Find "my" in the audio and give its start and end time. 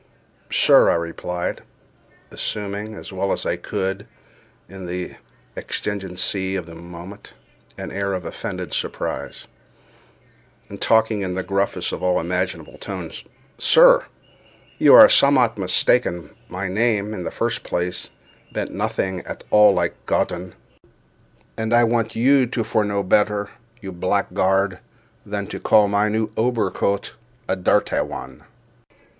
25.87-26.09